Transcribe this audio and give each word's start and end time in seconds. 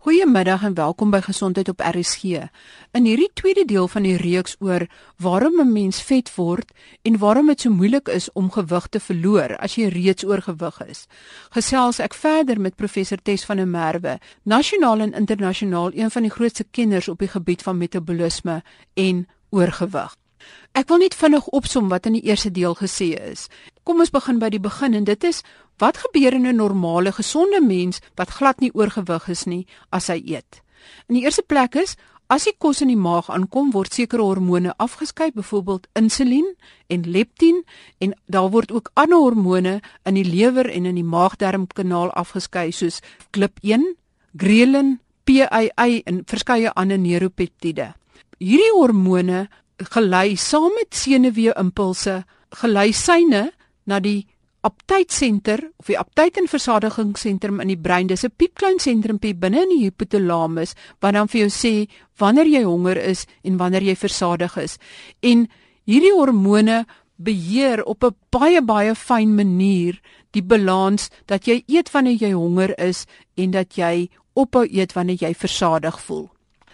Goeiemiddag 0.00 0.62
en 0.64 0.74
welkom 0.74 1.10
by 1.12 1.18
Gesondheid 1.20 1.68
op 1.68 1.82
RSG. 1.84 2.46
In 2.96 3.04
hierdie 3.04 3.28
tweede 3.36 3.66
deel 3.68 3.88
van 3.92 4.06
die 4.08 4.14
reeks 4.16 4.54
oor 4.64 4.86
waarom 5.20 5.60
'n 5.60 5.72
mens 5.72 6.00
vet 6.02 6.30
word 6.34 6.72
en 7.02 7.18
waarom 7.18 7.46
dit 7.46 7.60
so 7.60 7.70
moeilik 7.70 8.08
is 8.08 8.32
om 8.32 8.50
gewig 8.50 8.86
te 8.86 9.00
verloor 9.00 9.56
as 9.56 9.74
jy 9.74 9.88
reeds 9.88 10.24
oorgewig 10.24 10.80
is, 10.86 11.06
gesels 11.50 11.98
ek 11.98 12.14
verder 12.14 12.60
met 12.60 12.76
professor 12.76 13.18
Tes 13.22 13.44
van 13.44 13.56
der 13.56 13.68
Merwe, 13.68 14.18
nasionaal 14.42 15.00
en 15.00 15.12
internasionaal 15.12 15.90
een 15.92 16.10
van 16.10 16.22
die 16.22 16.30
grootste 16.32 16.64
kenners 16.70 17.08
op 17.08 17.18
die 17.18 17.28
gebied 17.28 17.62
van 17.62 17.78
metabolisme 17.78 18.62
en 18.94 19.28
oorgewig. 19.50 20.19
Ek 20.72 20.88
wil 20.88 20.98
net 20.98 21.14
vinnig 21.14 21.46
opsom 21.46 21.88
wat 21.88 22.06
in 22.06 22.12
die 22.12 22.26
eerste 22.28 22.50
deel 22.50 22.74
gesê 22.74 23.14
is. 23.30 23.48
Kom 23.84 24.00
ons 24.00 24.10
begin 24.10 24.38
by 24.38 24.48
die 24.48 24.60
begin 24.60 24.94
en 24.94 25.04
dit 25.04 25.24
is 25.24 25.42
Wat 25.80 25.96
gebeur 25.96 26.32
in 26.32 26.46
'n 26.46 26.56
normale 26.56 27.12
gesonde 27.12 27.60
mens 27.60 28.00
wat 28.14 28.30
glad 28.30 28.60
nie 28.60 28.74
oorgewig 28.74 29.28
is 29.28 29.44
nie 29.44 29.66
as 29.88 30.06
hy 30.06 30.22
eet? 30.24 30.62
In 31.08 31.14
die 31.14 31.22
eerste 31.24 31.42
plek 31.42 31.74
is 31.74 31.96
as 32.26 32.44
die 32.44 32.54
kos 32.58 32.80
in 32.80 32.88
die 32.88 32.96
maag 32.96 33.30
aankom, 33.30 33.70
word 33.70 33.94
sekere 33.94 34.22
hormone 34.22 34.74
afgeskei, 34.76 35.30
byvoorbeeld 35.32 35.86
insulien 35.92 36.56
en 36.86 37.10
leptin 37.10 37.64
en 37.98 38.14
daar 38.26 38.50
word 38.50 38.72
ook 38.72 38.90
ander 38.94 39.18
hormone 39.18 39.80
in 40.04 40.14
die 40.14 40.24
lewer 40.24 40.70
en 40.70 40.84
in 40.84 40.94
die 40.94 41.04
maagdarmkanaal 41.04 42.10
afgeskei 42.10 42.70
soos 42.70 43.00
GLP-1, 43.30 43.96
ghrelin, 44.36 45.00
PAI 45.24 46.02
en 46.04 46.22
verskeie 46.26 46.72
ander 46.72 46.98
neuropeptiede. 46.98 47.94
Hierdie 48.38 48.72
hormone 48.72 49.48
gelei 49.88 50.36
saam 50.36 50.72
met 50.76 50.94
senuwee-impulse 50.94 52.24
gelei 52.60 52.92
syne 52.92 53.50
na 53.86 54.00
die 54.00 54.26
aptytsenter 54.60 55.62
of 55.80 55.88
die 55.88 55.96
aptyt 55.96 56.36
en 56.36 56.48
versadigingssentrum 56.50 57.62
in 57.64 57.72
die 57.72 57.80
brein. 57.80 58.06
Dis 58.06 58.24
'n 58.24 58.36
piepklein 58.36 58.78
sentrumpie 58.78 59.34
binne 59.34 59.62
in 59.62 59.72
die 59.72 59.84
hypothalamus 59.88 60.74
wat 61.00 61.14
dan 61.14 61.28
vir 61.28 61.40
jou 61.40 61.50
sê 61.50 61.88
wanneer 62.18 62.46
jy 62.46 62.62
honger 62.64 62.98
is 62.98 63.26
en 63.42 63.56
wanneer 63.56 63.82
jy 63.82 63.96
versadig 63.96 64.56
is. 64.56 64.78
En 65.22 65.48
hierdie 65.86 66.12
hormone 66.12 66.86
beheer 67.16 67.84
op 67.84 68.04
'n 68.04 68.16
baie 68.30 68.62
baie 68.62 68.94
fyn 68.94 69.34
manier 69.34 70.00
die 70.32 70.42
balans 70.42 71.10
dat 71.26 71.46
jy 71.46 71.62
eet 71.66 71.90
wanneer 71.92 72.18
jy 72.20 72.32
honger 72.32 72.78
is 72.78 73.06
en 73.36 73.50
dat 73.50 73.76
jy 73.76 74.08
ophou 74.34 74.66
eet 74.70 74.92
wanneer 74.92 75.16
jy 75.20 75.34
versadig 75.34 76.00
voel. 76.00 76.30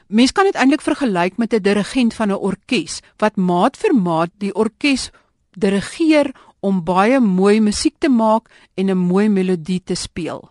Mens 0.07 0.31
kan 0.33 0.47
dit 0.47 0.55
eintlik 0.55 0.85
vergelyk 0.87 1.37
met 1.37 1.53
'n 1.53 1.63
dirigent 1.63 2.15
van 2.15 2.31
'n 2.31 2.39
orkes 2.39 3.01
wat 3.19 3.37
maat 3.37 3.77
vir 3.77 3.95
maat 3.95 4.31
die 4.39 4.55
orkes 4.55 5.11
dirigeer 5.59 6.35
om 6.61 6.85
baie 6.85 7.21
mooi 7.21 7.61
musiek 7.61 7.95
te 7.99 8.09
maak 8.09 8.51
en 8.75 8.91
'n 8.91 8.99
mooi 8.99 9.29
melodie 9.29 9.83
te 9.85 9.95
speel. 9.95 10.51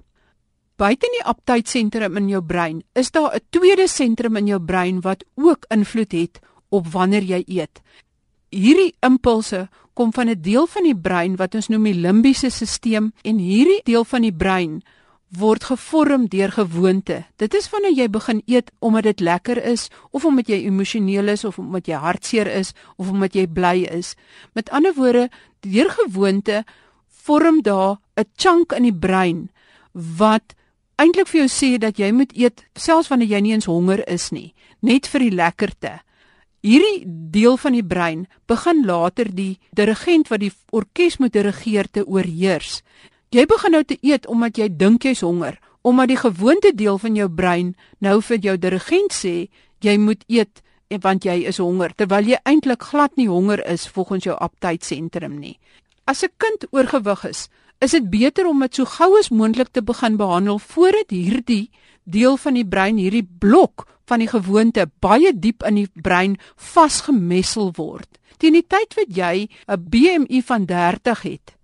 Buite 0.76 1.08
die 1.12 1.24
aptytsentrum 1.24 2.18
in 2.18 2.30
jou 2.30 2.42
brein 2.42 2.84
is 2.94 3.12
daar 3.12 3.36
'n 3.36 3.40
tweede 3.50 3.88
sentrum 3.88 4.36
in 4.36 4.48
jou 4.48 4.60
brein 4.60 5.02
wat 5.02 5.24
ook 5.36 5.66
invloed 5.70 6.12
het 6.12 6.40
op 6.70 6.88
wanneer 6.88 7.24
jy 7.24 7.44
eet. 7.48 7.82
Hierdie 8.50 8.96
impulse 9.00 9.70
kom 9.94 10.14
van 10.14 10.30
'n 10.30 10.42
deel 10.42 10.68
van 10.68 10.84
die 10.84 10.98
brein 10.98 11.36
wat 11.36 11.56
ons 11.56 11.68
noem 11.68 11.84
die 11.84 11.94
limbiese 11.94 12.50
stelsel 12.50 13.12
en 13.22 13.38
hierdie 13.38 13.82
deel 13.84 14.04
van 14.04 14.22
die 14.22 14.34
brein 14.34 14.82
word 15.38 15.64
gevorm 15.64 16.28
deur 16.28 16.52
gewoonte. 16.52 17.24
Dit 17.36 17.54
is 17.54 17.70
wanneer 17.70 17.96
jy 17.98 18.08
begin 18.10 18.42
eet 18.46 18.72
omdat 18.80 19.04
dit 19.04 19.20
lekker 19.20 19.62
is 19.64 19.90
of 20.12 20.26
omdat 20.26 20.48
jy 20.48 20.66
emosioneel 20.66 21.28
is 21.34 21.44
of 21.44 21.60
omdat 21.60 21.88
jy 21.88 22.00
hartseer 22.00 22.48
is 22.48 22.74
of 22.98 23.10
omdat 23.10 23.36
jy 23.36 23.48
bly 23.48 23.86
is. 23.92 24.16
Met 24.54 24.70
ander 24.70 24.94
woorde, 24.94 25.30
deur 25.60 25.90
gewoonte 25.90 26.64
vorm 27.26 27.62
daar 27.62 27.98
'n 28.16 28.26
chunk 28.36 28.72
in 28.72 28.84
die 28.84 29.00
brein 29.00 29.50
wat 29.94 30.56
eintlik 30.96 31.28
vir 31.28 31.40
jou 31.46 31.50
sê 31.52 31.78
dat 31.78 32.00
jy 32.00 32.12
moet 32.12 32.34
eet 32.38 32.66
selfs 32.76 33.10
wanneer 33.12 33.28
jy 33.36 33.42
nie 33.42 33.54
eens 33.54 33.66
honger 33.66 34.04
is 34.08 34.32
nie, 34.32 34.54
net 34.82 35.08
vir 35.08 35.20
die 35.20 35.36
lekkerte. 35.36 36.02
Hierdie 36.66 37.04
deel 37.06 37.58
van 37.58 37.76
die 37.78 37.84
brein 37.86 38.28
begin 38.48 38.86
later 38.86 39.28
die 39.30 39.60
dirigent 39.72 40.32
wat 40.32 40.40
die 40.40 40.52
orkes 40.72 41.20
moet 41.22 41.34
dirigeer 41.34 41.86
te 41.92 42.06
oorheers. 42.08 42.82
Jy 43.36 43.44
begin 43.52 43.74
nou 43.76 43.84
te 43.84 43.98
eet 44.00 44.30
omdat 44.32 44.56
jy 44.56 44.70
dink 44.80 45.04
jy's 45.04 45.20
honger, 45.26 45.58
omdat 45.84 46.08
die 46.08 46.20
gewoonte 46.22 46.70
deel 46.72 46.96
van 47.02 47.18
jou 47.20 47.26
brein 47.28 47.74
nou 48.00 48.22
vir 48.24 48.38
jou 48.40 48.54
dirigent 48.56 49.12
sê 49.12 49.50
jy 49.84 49.96
moet 50.00 50.24
eet 50.32 50.62
want 51.04 51.26
jy 51.28 51.42
is 51.50 51.60
honger 51.60 51.92
terwyl 52.00 52.30
jy 52.30 52.40
eintlik 52.48 52.86
glad 52.94 53.18
nie 53.20 53.28
honger 53.28 53.60
is 53.68 53.84
volgens 53.92 54.30
jou 54.30 54.38
aptytsentrum 54.40 55.36
nie. 55.42 55.58
As 56.08 56.24
'n 56.24 56.32
kind 56.38 56.64
oorgewig 56.72 57.26
is, 57.26 57.50
is 57.82 57.92
dit 57.92 58.10
beter 58.10 58.48
om 58.48 58.60
dit 58.60 58.76
so 58.76 58.86
gou 58.86 59.20
as 59.20 59.30
moontlik 59.30 59.72
te 59.74 59.82
begin 59.82 60.16
behandel 60.18 60.60
voordat 60.60 61.10
hierdie 61.10 61.72
deel 62.06 62.38
van 62.38 62.54
die 62.54 62.66
brein, 62.66 62.98
hierdie 62.98 63.28
blok 63.40 63.88
van 64.06 64.20
die 64.20 64.32
gewoonte 64.32 64.88
baie 65.00 65.34
diep 65.34 65.64
in 65.64 65.76
die 65.76 65.90
brein 66.02 66.38
vasgemessel 66.56 67.74
word. 67.76 68.08
Teen 68.38 68.54
die 68.54 68.68
tyd 68.68 68.94
wat 68.96 69.10
jy 69.10 69.50
'n 69.68 69.90
BMI 69.90 70.42
van 70.42 70.66
30 70.66 71.22
het 71.22 71.58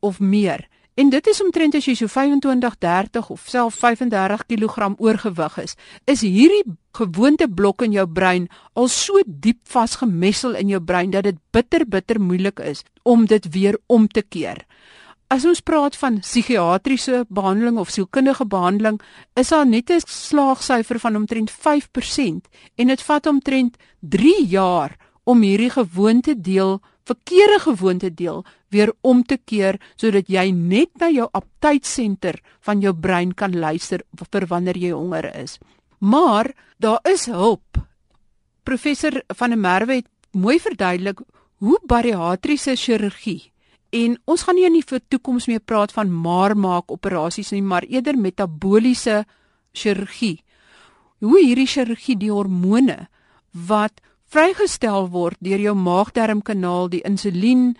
of 0.00 0.20
meer, 0.20 0.68
En 0.96 1.10
dit 1.12 1.26
is 1.28 1.40
omtrent 1.44 1.74
as 1.76 1.84
jy 1.84 1.92
so 1.98 2.08
25, 2.08 2.76
30 2.80 3.26
of 3.34 3.42
self 3.52 3.74
35 3.82 4.46
kg 4.48 4.94
oorgewig 4.96 5.58
is, 5.60 5.74
is 6.08 6.22
hierdie 6.24 6.62
gewoonte 6.96 7.48
blok 7.52 7.84
in 7.84 7.92
jou 7.92 8.06
brein 8.08 8.46
al 8.72 8.88
so 8.88 9.20
diep 9.26 9.60
vasgemessel 9.68 10.56
in 10.56 10.72
jou 10.72 10.80
brein 10.80 11.12
dat 11.12 11.28
dit 11.28 11.36
bitter 11.52 11.84
bitter 11.84 12.20
moeilik 12.20 12.64
is 12.64 12.80
om 13.04 13.26
dit 13.28 13.50
weer 13.52 13.76
om 13.92 14.08
te 14.08 14.24
keer. 14.24 14.64
As 15.28 15.44
ons 15.44 15.60
praat 15.60 15.98
van 16.00 16.20
psigiatriese 16.24 17.26
behandeling 17.28 17.76
of 17.82 17.92
sielkundige 17.92 18.46
behandeling, 18.48 18.96
is 19.36 19.52
daar 19.52 19.66
net 19.66 19.90
'n 19.90 20.00
slaagsyfer 20.00 20.98
van 20.98 21.16
omtrent 21.16 21.50
5% 21.50 22.48
en 22.76 22.86
dit 22.86 23.02
vat 23.02 23.26
omtrent 23.26 23.76
3 24.00 24.46
jaar 24.48 24.96
om 25.24 25.42
hierdie 25.42 25.70
gewoonte 25.70 26.40
deel 26.40 26.80
verkeerde 27.06 27.58
gewoonte 27.62 28.10
deel 28.14 28.44
weer 28.74 28.92
om 29.00 29.22
te 29.22 29.38
keer 29.38 29.78
sodat 29.96 30.28
jy 30.28 30.50
net 30.50 30.90
na 31.00 31.10
jou 31.14 31.28
aptytsenter 31.32 32.40
van 32.66 32.82
jou 32.82 32.92
brein 32.94 33.34
kan 33.34 33.54
luister 33.54 34.02
vir 34.32 34.46
wanneer 34.50 34.78
jy 34.78 34.92
honger 34.92 35.30
is. 35.34 35.58
Maar 35.98 36.52
daar 36.78 37.00
is 37.12 37.26
hulp. 37.26 37.78
Professor 38.62 39.22
van 39.38 39.54
der 39.54 39.58
Merwe 39.58 40.00
het 40.02 40.08
mooi 40.32 40.58
verduidelik 40.60 41.22
hoe 41.62 41.78
bariatriese 41.86 42.76
chirurgie 42.76 43.52
en 43.94 44.16
ons 44.26 44.42
gaan 44.42 44.58
nie 44.58 44.66
in 44.66 44.76
die 44.76 45.00
toekoms 45.08 45.46
meer 45.50 45.62
praat 45.62 45.92
van 45.94 46.10
maar 46.10 46.56
maak 46.56 46.90
operasies 46.92 47.52
nie, 47.54 47.62
maar 47.62 47.86
eerder 47.86 48.18
metaboliese 48.18 49.24
chirurgie. 49.72 50.42
Hoe 51.24 51.38
hierdie 51.40 51.68
chirurgie 51.70 52.16
die 52.18 52.32
hormone 52.32 53.06
wat 53.52 54.02
vrygestel 54.36 55.06
word 55.14 55.38
deur 55.40 55.62
jou 55.62 55.72
maagdarmkanaal, 55.80 56.90
die 56.92 57.00
insulien 57.08 57.70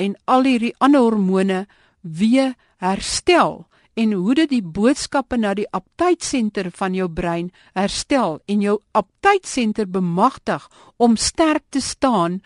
en 0.00 0.14
al 0.24 0.46
hierdie 0.48 0.72
ander 0.80 1.04
hormone 1.04 1.66
weer 2.00 2.54
herstel 2.80 3.66
en 4.00 4.14
hoe 4.16 4.36
dit 4.38 4.54
die 4.54 4.62
boodskappe 4.62 5.36
na 5.40 5.52
die 5.56 5.66
aptytsenter 5.76 6.70
van 6.78 6.96
jou 6.96 7.08
brein 7.12 7.50
herstel 7.76 8.38
en 8.48 8.64
jou 8.64 8.78
aptytsenter 8.96 9.88
bemagtig 9.92 10.64
om 10.96 11.18
sterk 11.20 11.66
te 11.72 11.84
staan 11.84 12.40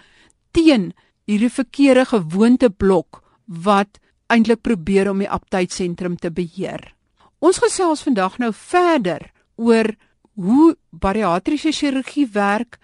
teen 0.51 0.91
hierdie 1.31 1.53
verkeerde 1.55 2.09
gewoonteblok 2.11 3.23
wat 3.47 4.03
eintlik 4.31 4.65
probeer 4.67 5.13
om 5.13 5.23
die 5.23 5.31
aptytsentrum 5.31 6.19
te 6.19 6.31
beheer. 6.35 6.95
Ons 7.39 7.63
gesels 7.63 8.03
vandag 8.03 8.39
nou 8.43 8.51
verder 8.51 9.31
oor 9.55 9.95
hoe 10.35 10.75
bariatriese 10.91 11.71
chirurgie 11.75 12.27
werk 12.35 12.81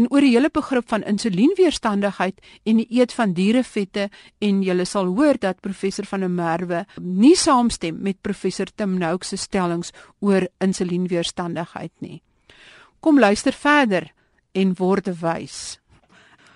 en 0.00 0.06
oor 0.08 0.24
die 0.24 0.32
hele 0.32 0.48
begrip 0.48 0.88
van 0.88 1.04
insulienweerstandigheid 1.04 2.38
en 2.64 2.80
die 2.80 2.86
eet 2.96 3.12
van 3.12 3.34
dierevette 3.36 4.06
en 4.40 4.62
jy 4.64 4.86
sal 4.88 5.10
hoor 5.12 5.36
dat 5.40 5.60
professor 5.60 6.08
van 6.08 6.24
der 6.24 6.32
Merwe 6.32 6.84
nie 7.00 7.36
saamstem 7.36 7.98
met 8.00 8.22
professor 8.24 8.70
Tim 8.72 8.96
Noakes 8.98 9.34
se 9.34 9.36
stellings 9.36 9.92
oor 10.24 10.48
insulienweerstandigheid 10.64 11.92
nie. 12.00 12.22
Kom 13.00 13.20
luister 13.20 13.52
verder 13.52 14.08
en 14.56 14.72
word 14.78 15.12
wys. 15.20 15.78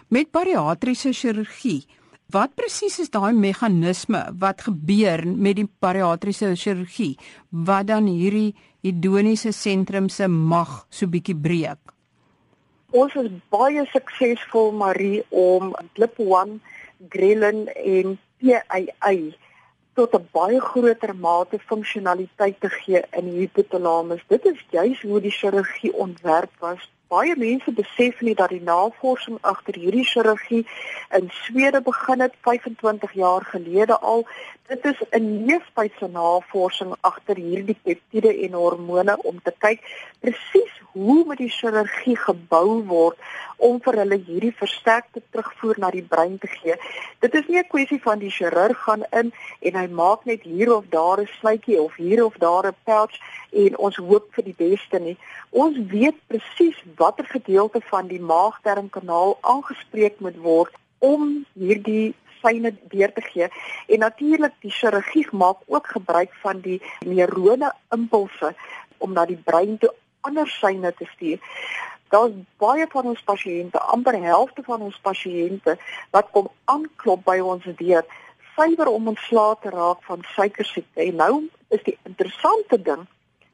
Met 0.08 0.32
bariatriese 0.32 1.12
chirurgie, 1.12 1.84
wat 2.32 2.54
presies 2.56 2.98
is 3.02 3.12
daai 3.12 3.34
meganisme 3.36 4.22
wat 4.40 4.64
gebeur 4.64 5.26
met 5.28 5.58
die 5.60 5.68
bariatriese 5.68 6.54
chirurgie 6.56 7.14
wat 7.50 7.90
dan 7.92 8.08
hierdie 8.08 8.54
hedoniese 8.84 9.52
sentrum 9.52 10.08
se 10.08 10.28
mag 10.28 10.86
so 10.88 11.06
bietjie 11.06 11.36
breek? 11.36 11.93
Ons 12.94 13.14
is 13.18 13.30
baie 13.50 13.82
suksesvol 13.90 14.68
Marie 14.78 15.24
om 15.34 15.72
GLP-1, 15.96 16.52
ghrelin 17.10 17.64
en 17.74 18.12
PAI 18.38 19.16
tot 19.98 20.14
'n 20.14 20.28
baie 20.36 20.60
groter 20.60 21.14
mate 21.24 21.58
funksionaliteit 21.70 22.60
te 22.60 22.70
gee 22.76 23.02
in 23.18 23.24
die 23.30 23.40
hypothalamus. 23.40 24.22
Dit 24.28 24.46
is 24.46 24.62
juis 24.70 25.02
hoe 25.02 25.20
die 25.20 25.34
chirurgie 25.40 25.92
ontwerp 26.06 26.54
was 26.60 26.86
baie 27.08 27.34
mense 27.36 27.72
besef 27.72 28.20
nie 28.20 28.34
dat 28.34 28.50
die 28.50 28.62
navorsing 28.62 29.38
agter 29.42 29.76
hierdie 29.78 30.04
chirurgie 30.04 30.62
in 31.18 31.30
Swede 31.44 31.80
begin 31.80 32.20
het 32.20 32.34
25 32.46 33.12
jaar 33.12 33.44
gelede 33.44 33.98
al. 33.98 34.26
Dit 34.68 34.84
is 34.84 35.02
'n 35.10 35.44
neefbytse 35.46 36.08
navorsing 36.08 36.94
agter 37.00 37.36
hierdie 37.36 37.78
peptiede 37.82 38.32
en 38.44 38.52
hormone 38.52 39.16
om 39.22 39.42
te 39.42 39.52
kyk 39.58 39.80
presies 40.20 40.74
hoe 40.94 41.24
met 41.26 41.38
die 41.38 41.50
chirurgie 41.50 42.16
gebou 42.16 42.82
word 42.86 43.18
om 43.56 43.80
vir 43.82 43.98
hulle 44.02 44.18
hierdie 44.26 44.54
versterkte 44.54 45.22
terugvoer 45.30 45.78
na 45.82 45.90
die 45.90 46.02
brein 46.02 46.38
te 46.38 46.50
gee. 46.50 46.76
Dit 47.20 47.34
is 47.34 47.46
nie 47.48 47.58
'n 47.58 47.68
kwessie 47.68 48.00
van 48.02 48.18
die 48.18 48.30
chirurg 48.30 48.78
gaan 48.86 49.04
in 49.10 49.32
en 49.60 49.74
hy 49.80 49.86
maak 49.88 50.24
net 50.24 50.42
hier 50.42 50.74
of 50.76 50.84
daar 50.90 51.20
'n 51.20 51.28
slytjie 51.40 51.80
of 51.80 51.94
hier 51.96 52.24
of 52.24 52.34
daar 52.38 52.66
'n 52.66 52.76
pelts 52.84 53.20
en 53.52 53.78
ons 53.78 53.96
hoop 53.96 54.26
vir 54.34 54.44
die 54.44 54.58
beste 54.58 54.98
nie. 54.98 55.16
Ons 55.50 55.76
weet 55.88 56.16
presies 56.26 56.78
watter 56.96 57.26
gedeelte 57.26 57.80
van 57.90 58.06
die 58.06 58.20
maagdarmkanaal 58.20 59.38
aangespreek 59.40 60.20
moet 60.20 60.36
word 60.36 60.74
om 60.98 61.44
hierdie 61.52 62.14
syne 62.44 62.74
deur 62.92 63.12
te 63.12 63.20
gee. 63.20 63.48
En 63.88 64.04
natuurlik 64.04 64.52
die 64.60 64.70
chirurgie 64.70 65.26
maak 65.32 65.64
ook 65.66 65.86
gebruik 65.86 66.32
van 66.42 66.60
die 66.60 66.80
neurone 67.06 67.72
impulse 67.94 68.54
om 68.98 69.12
na 69.12 69.24
die 69.26 69.40
brein 69.44 69.78
toe 69.78 69.92
ander 70.20 70.48
syne 70.48 70.92
te 70.96 71.08
stuur. 71.14 71.40
Daar's 72.12 72.36
baie 72.62 72.86
van 72.92 73.08
ons 73.10 73.22
pasiënte, 73.26 73.80
amper 73.80 74.16
helfte 74.22 74.62
van 74.62 74.84
ons 74.86 74.98
pasiënte 75.02 75.76
wat 76.14 76.30
kom 76.36 76.50
aanklop 76.70 77.24
by 77.24 77.40
ons 77.42 77.64
deur 77.80 78.04
suiwer 78.54 78.88
om 78.92 79.10
ontslae 79.10 79.56
te 79.62 79.72
raak 79.74 80.04
van 80.06 80.22
suikersiekte. 80.34 81.00
En 81.08 81.16
nou 81.20 81.34
is 81.74 81.82
die 81.88 81.98
interessante 82.04 82.78
ding 82.82 83.02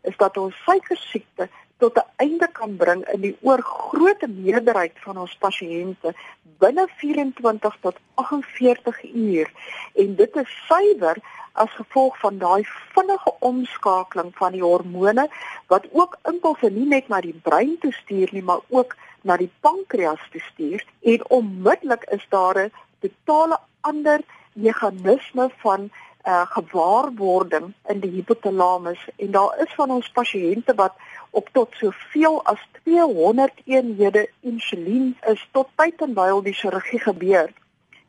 is 0.09 0.17
dat 0.21 0.37
ons 0.37 0.57
suikersiekte 0.65 1.49
tot 1.81 1.97
'n 1.99 2.09
einde 2.25 2.49
kan 2.53 2.77
bring 2.77 3.03
in 3.15 3.21
die 3.21 3.37
oorgrootste 3.41 4.29
meerderheid 4.29 4.97
van 5.05 5.17
ons 5.25 5.37
pasiënte 5.45 6.15
binne 6.63 6.87
24 7.01 7.77
tot 7.81 7.97
48 8.15 9.05
uur. 9.05 9.53
En 9.95 10.15
dit 10.15 10.37
is 10.37 10.51
suiwer 10.69 11.17
as 11.53 11.71
gevolg 11.71 12.19
van 12.19 12.39
daai 12.39 12.63
vinnige 12.95 13.33
omskakeling 13.39 14.31
van 14.41 14.53
die 14.53 14.63
hormone 14.63 15.29
wat 15.73 15.87
ook 15.93 16.19
impulse 16.33 16.71
nie 16.71 16.87
net 16.87 17.09
na 17.09 17.21
die 17.21 17.41
brein 17.49 17.79
toe 17.81 17.93
stuur 17.93 18.29
nie 18.33 18.43
maar 18.43 18.61
ook 18.69 18.97
na 19.23 19.37
die 19.37 19.51
pankreas 19.61 20.23
toe 20.33 20.41
stuur. 20.41 20.85
En 21.03 21.31
onmiddellik 21.31 22.05
is 22.17 22.27
daar 22.29 22.59
'n 22.59 22.73
totale 23.01 23.59
ander 23.81 24.21
meganisme 24.53 25.51
van 25.57 25.91
uh, 26.31 26.47
gewaarwording 26.55 27.73
in 27.93 28.01
die 28.01 28.11
hypothalamus 28.17 29.03
en 29.17 29.31
daar 29.37 29.59
is 29.65 29.73
van 29.79 29.91
ons 29.99 30.11
pasiënte 30.15 30.75
wat 30.79 30.95
op 31.31 31.49
tot 31.57 31.75
soveel 31.83 32.41
as 32.53 32.63
200 32.83 33.63
eenhede 33.65 34.27
insulien 34.41 35.13
is 35.33 35.43
tot 35.57 35.69
tyd 35.81 36.03
en 36.07 36.15
wyl 36.15 36.43
die 36.47 36.55
chirurgie 36.55 37.03
gebeur 37.07 37.51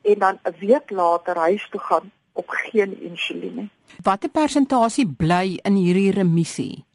en 0.02 0.20
dan 0.26 0.40
'n 0.44 0.56
week 0.60 0.90
later 0.90 1.36
huis 1.38 1.68
toe 1.70 1.82
gaan 1.90 2.12
op 2.34 2.50
geen 2.50 3.02
insulien 3.02 3.56
nie. 3.56 3.70
Watter 4.04 4.30
persentasie 4.30 5.08
bly 5.08 5.60
in 5.64 5.76
hierdie 5.76 6.12
remissie? 6.12 6.86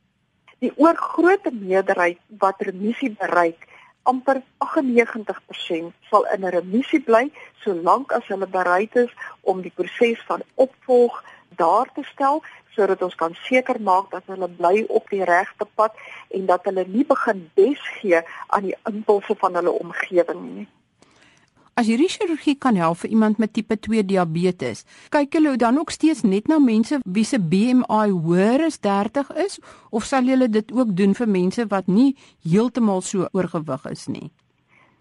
Die 0.58 0.72
oorgrootste 0.76 1.52
meerderheid 1.52 2.18
wat 2.38 2.60
remissie 2.64 3.12
bereik, 3.18 3.66
amper 4.12 4.42
98% 4.64 5.92
sal 6.10 6.26
in 6.34 6.44
'n 6.44 6.52
remissie 6.56 7.02
bly 7.08 7.24
solank 7.64 8.12
as 8.12 8.28
hulle 8.32 8.48
bereid 8.58 8.96
is 9.04 9.12
om 9.40 9.62
die 9.62 9.74
proses 9.80 10.20
van 10.28 10.42
opvolg 10.54 11.24
daar 11.56 11.88
te 11.94 12.04
stel 12.12 12.42
sodat 12.76 13.02
ons 13.02 13.14
kan 13.14 13.34
seker 13.48 13.80
maak 13.80 14.10
dat 14.10 14.24
hulle 14.32 14.48
bly 14.48 14.84
op 14.88 15.10
die 15.10 15.24
regte 15.24 15.66
pad 15.74 15.92
en 16.38 16.46
dat 16.46 16.64
hulle 16.68 16.84
nie 16.88 17.04
begin 17.04 17.50
besgee 17.54 18.20
aan 18.46 18.68
die 18.68 18.76
impulse 18.90 19.34
van 19.42 19.54
hulle 19.54 19.72
omgewing 19.84 20.42
nie. 20.54 20.68
As 21.76 21.90
hierdie 21.90 22.08
chirurgie 22.08 22.54
kan 22.56 22.78
help 22.80 23.02
vir 23.02 23.10
iemand 23.12 23.36
met 23.36 23.50
tipe 23.52 23.76
2 23.86 24.00
diabetes, 24.08 24.78
kyk 25.12 25.34
julle 25.36 25.50
dan 25.60 25.76
ook 25.76 25.90
steeds 25.92 26.22
net 26.24 26.46
na 26.48 26.56
mense 26.56 27.02
wie 27.04 27.24
se 27.28 27.36
BMI 27.36 28.14
hoër 28.14 28.62
as 28.64 28.78
30 28.80 29.34
is 29.44 29.58
of 29.90 30.06
sal 30.08 30.24
julle 30.24 30.48
dit 30.48 30.72
ook 30.72 30.94
doen 30.96 31.12
vir 31.18 31.28
mense 31.28 31.66
wat 31.74 31.90
nie 31.92 32.14
heeltemal 32.48 33.04
so 33.04 33.28
oorgewig 33.36 33.84
is 33.90 34.06
nie? 34.08 34.30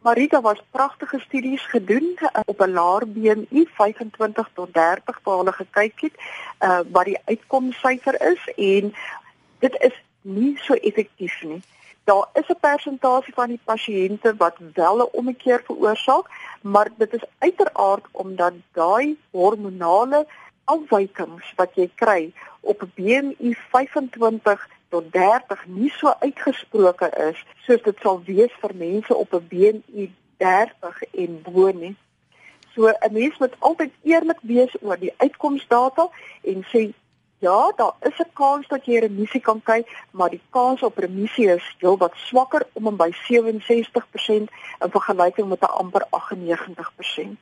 Marita 0.04 0.42
was 0.44 0.60
pragtige 0.75 1.22
studies 1.24 1.63
gedoen 1.72 2.12
uh, 2.19 2.44
op 2.44 2.60
'n 2.60 2.75
laer 2.75 3.07
BMI 3.07 3.63
25 3.80 4.50
tot 4.60 4.74
30 4.74 5.24
waar 5.24 5.38
hulle 5.38 5.56
gekyk 5.62 6.04
het 6.10 6.16
uh, 6.60 6.83
wat 6.92 7.06
die 7.06 7.19
uitkomsyfer 7.31 8.19
is 8.33 8.44
en 8.57 8.92
dit 9.63 9.80
is 9.80 9.95
nie 10.21 10.57
so 10.60 10.74
effektief 10.74 11.39
nie. 11.48 11.62
Daar 12.06 12.28
is 12.34 12.48
'n 12.48 12.60
persentasie 12.60 13.34
van 13.34 13.48
die 13.48 13.62
pasiënte 13.63 14.36
wat 14.38 14.57
wel 14.74 14.98
'n 14.98 15.10
ommekeer 15.12 15.62
veroorsaak, 15.66 16.25
maar 16.62 16.90
dit 16.98 17.13
is 17.13 17.24
uiteraard 17.38 18.06
omdat 18.12 18.54
daai 18.72 19.18
hormonale 19.31 20.28
afwykings 20.63 21.54
wat 21.56 21.72
jy 21.75 21.90
kry 21.96 22.34
op 22.60 22.88
BMI 22.96 23.56
25 23.72 24.68
tot 24.90 25.12
30 25.12 25.66
nie 25.66 25.90
so 25.90 26.13
uitgesproke 26.19 27.10
is 27.30 27.46
soos 27.66 27.81
dit 27.81 27.98
sal 28.02 28.22
wees 28.25 28.54
vir 28.62 28.75
mense 28.75 29.16
op 29.16 29.34
'n 29.34 29.48
BMI 29.48 30.13
30 30.38 31.02
en 31.12 31.42
bo 31.42 31.72
nie. 31.72 31.96
So 32.74 32.88
'n 32.88 33.13
mens 33.13 33.38
moet 33.38 33.56
altyd 33.60 33.92
eerlik 34.04 34.40
wees 34.42 34.74
oor 34.81 35.00
die 35.00 35.13
uitkomsdata 35.18 36.10
en 36.42 36.66
sê 36.74 36.94
Ja, 37.45 37.71
daar 37.75 37.95
is 38.01 38.18
'n 38.19 38.33
kans 38.33 38.68
dat 38.68 38.86
jy 38.86 39.00
remissie 39.00 39.42
kan 39.42 39.62
kry, 39.63 39.86
maar 40.12 40.30
die 40.30 40.42
kans 40.50 40.81
op 40.83 40.97
remissie 40.97 41.47
is 41.50 41.75
heel 41.77 41.97
wat 41.97 42.13
swakker 42.15 42.68
om 42.74 42.88
en 42.88 42.95
by 42.95 43.12
67% 43.27 44.50
in 44.83 44.92
vergelyking 44.95 45.47
met 45.50 45.59
amper 45.62 46.03
98%. 46.09 47.38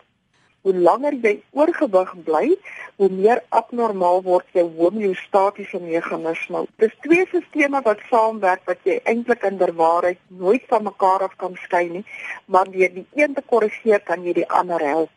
Hoe 0.61 0.75
langer 0.75 1.13
jy 1.13 1.43
oorgewig 1.51 2.23
bly, 2.23 2.57
hoe 2.95 3.09
meer 3.09 3.43
abnormaal 3.49 4.21
word 4.23 4.45
jou 4.51 4.67
homeostatiese 4.77 5.79
meganisme. 5.79 6.65
Dis 6.75 6.95
twee 7.01 7.25
sisteme 7.31 7.81
wat 7.81 7.99
saamwerk 8.09 8.61
wat 8.65 8.79
jy 8.83 8.99
eintlik 9.03 9.43
in 9.43 9.57
der 9.57 9.73
waarheid 9.75 10.19
nooit 10.27 10.63
van 10.67 10.83
mekaar 10.83 11.21
af 11.23 11.35
kan 11.35 11.55
skei 11.55 11.89
nie, 11.89 12.05
maar 12.45 12.71
deur 12.71 12.93
die 12.93 13.07
een 13.13 13.33
te 13.33 13.41
korrigeer 13.45 13.99
kan 13.99 14.23
jy 14.23 14.33
die 14.33 14.49
ander 14.49 14.79
help. 14.79 15.15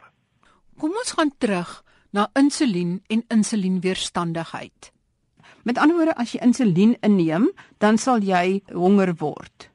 Kom 0.79 0.91
ons 0.91 1.13
gaan 1.13 1.35
terug 1.39 1.86
na 2.11 2.29
insulien 2.35 3.03
en 3.09 3.25
insulienweerstandigheid. 3.29 4.93
Met 5.63 5.79
ander 5.79 5.97
woorde, 5.97 6.15
as 6.15 6.33
jy 6.33 6.43
insulien 6.47 6.97
inneem, 7.01 7.51
dan 7.79 7.99
sal 7.99 8.23
jy 8.23 8.61
honger 8.73 9.15
word. 9.19 9.71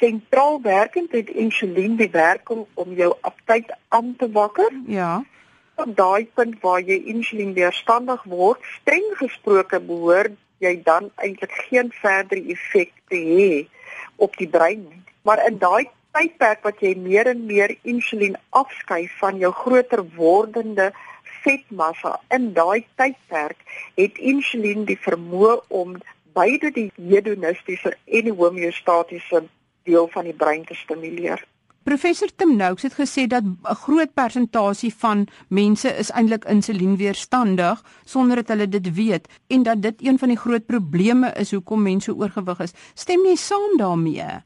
Sentraal 0.00 0.60
werkend 0.62 1.12
het 1.12 1.28
insulien 1.28 1.96
die 1.96 2.10
werking 2.10 2.64
om 2.74 2.94
jou 2.96 3.12
aptyt 3.20 3.74
aan 3.88 4.14
te 4.16 4.30
wakker. 4.32 4.72
Ja. 4.86 5.20
Op 5.74 5.92
daai 5.96 6.26
punt 6.34 6.56
waar 6.64 6.80
jy 6.80 6.96
insulienweerstandig 7.12 8.24
word, 8.24 8.64
streng 8.80 9.12
gesproke 9.20 9.80
behoort 9.80 10.38
jy 10.62 10.78
dan 10.86 11.10
eintlik 11.22 11.54
geen 11.68 11.90
verdere 12.00 12.42
effek 12.54 12.92
te 13.10 13.18
hê 13.18 13.50
op 14.16 14.36
die 14.38 14.48
brein 14.48 14.84
nie. 14.86 15.02
Maar 15.26 15.42
in 15.48 15.58
daai 15.62 15.90
tydperk 16.16 16.62
wat 16.66 16.82
jy 16.84 16.92
meer 16.98 17.30
en 17.30 17.46
meer 17.48 17.74
insulien 17.88 18.36
afskei 18.50 19.06
van 19.20 19.40
jou 19.42 19.52
groter 19.62 20.04
wordende 20.16 20.90
vetmassa 21.44 22.16
in 22.34 22.52
daai 22.56 22.84
tydperk 22.96 23.58
het 24.00 24.18
insulien 24.18 24.84
die 24.88 24.98
vermoë 24.98 25.58
om 25.68 25.96
beide 26.36 26.70
die 26.74 26.90
hedonistiese 26.96 27.94
en 28.06 28.28
die 28.28 28.36
homeostatiese 28.36 29.44
deel 29.88 30.08
van 30.12 30.28
die 30.28 30.36
brein 30.36 30.64
te 30.64 30.74
stimuleer. 30.78 31.42
Professor 31.82 32.30
Tim 32.36 32.54
Noakes 32.56 32.82
het 32.86 32.94
gesê 32.94 33.26
dat 33.26 33.42
'n 33.42 33.74
groot 33.84 34.14
persentasie 34.14 34.94
van 34.94 35.26
mense 35.48 35.88
is 35.88 36.10
eintlik 36.10 36.44
insulienweerstandig 36.44 37.82
sonder 38.04 38.36
dat 38.36 38.48
hulle 38.48 38.68
dit 38.68 38.94
weet 38.94 39.28
en 39.46 39.62
dat 39.62 39.82
dit 39.82 39.94
een 39.98 40.18
van 40.18 40.28
die 40.28 40.38
groot 40.38 40.66
probleme 40.66 41.32
is 41.32 41.50
hoekom 41.50 41.82
mense 41.82 42.14
oorgewig 42.14 42.60
is. 42.60 42.72
Stem 42.94 43.26
jy 43.26 43.36
saam 43.36 43.76
daarmee? 43.76 44.42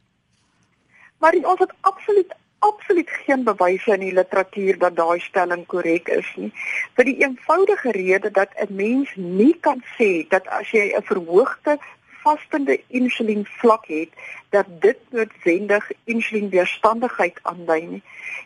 Maar 1.19 1.35
ons 1.43 1.59
het 1.59 1.73
absoluut 1.81 2.35
absoluut 2.59 3.11
geen 3.11 3.45
bewyse 3.45 3.93
in 3.93 4.01
die 4.01 4.13
literatuur 4.13 4.79
dat 4.79 4.97
daai 4.97 5.21
stelling 5.21 5.67
korrek 5.67 6.09
is 6.09 6.29
nie. 6.37 6.53
Vir 6.97 7.05
die 7.05 7.19
eenvoudige 7.23 7.91
rede 7.91 8.31
dat 8.31 8.51
'n 8.57 8.75
mens 8.77 9.11
nie 9.17 9.57
kan 9.61 9.83
sê 9.99 10.29
dat 10.29 10.47
as 10.49 10.71
jy 10.71 10.93
'n 10.97 11.03
verhoogde 11.03 11.79
vastende 12.23 12.81
insulien 12.89 13.47
vlak 13.61 13.87
het, 13.87 14.11
dat 14.51 14.67
dit 14.81 14.99
noodwendig 15.11 15.91
insulienweerstandigheid 16.05 17.39
aandui 17.43 17.87
nie. 17.87 18.03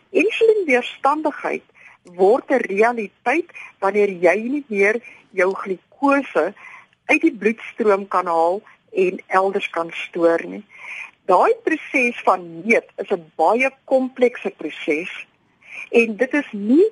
Insulienweerstandigheid 0.09 1.63
word 2.03 2.49
'n 2.49 2.65
realiteit 2.73 3.49
wanneer 3.79 4.09
jy 4.09 4.37
nie 4.55 4.65
meer 4.67 5.01
jou 5.31 5.53
glikose 5.55 6.53
uit 7.05 7.21
die 7.21 7.37
bloedstroom 7.41 8.07
kan 8.07 8.25
haal 8.25 8.61
en 8.91 9.21
elders 9.27 9.69
kan 9.69 9.89
stoor 9.91 10.41
nie. 10.45 10.63
Daai 11.25 11.53
proses 11.63 12.21
van 12.25 12.61
meet 12.65 12.87
is 12.97 13.09
'n 13.09 13.31
baie 13.35 13.69
komplekse 13.85 14.49
proses 14.57 15.11
en 15.89 16.15
dit 16.15 16.33
is 16.33 16.49
nie 16.51 16.87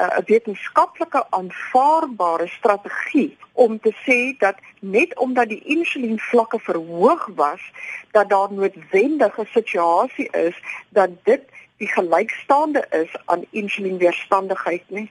'n 0.00 0.24
wetenskaplike 0.26 1.20
aanvaarbare 1.30 2.48
strategie 2.48 3.38
om 3.52 3.80
te 3.80 3.92
sê 4.06 4.38
dat 4.38 4.56
net 4.80 5.16
omdat 5.18 5.48
die 5.48 5.62
insulienvlakke 5.64 6.58
verhoog 6.58 7.28
was, 7.34 7.62
dat 8.10 8.28
daar 8.28 8.52
noodwendig 8.52 9.38
'n 9.38 9.48
situasie 9.52 10.28
is 10.30 10.56
dat 10.88 11.10
dit 11.24 11.42
die 11.76 11.88
gelykstaande 11.88 12.86
is 12.90 13.12
aan 13.24 13.44
insulienweerstandigheid 13.50 14.84
nie. 14.90 15.10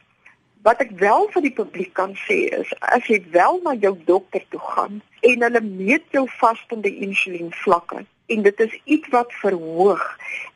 Wat 0.62 0.80
ek 0.80 0.92
wel 0.92 1.28
vir 1.34 1.42
die 1.42 1.58
publiek 1.62 1.94
kan 1.94 2.16
sê 2.28 2.38
is 2.62 2.80
as 2.80 3.06
jy 3.08 3.26
wel 3.32 3.60
na 3.64 3.74
jou 3.74 3.98
dokter 4.06 4.46
toe 4.50 4.60
gaan 4.60 5.02
en 5.22 5.42
hulle 5.42 5.62
meet 5.62 6.06
jou 6.12 6.28
vastende 6.40 6.96
insulienvlakke 6.96 8.06
en 8.30 8.46
dit 8.46 8.60
is 8.60 8.80
iets 8.84 9.10
wat 9.16 9.34
verhoog, 9.42 10.06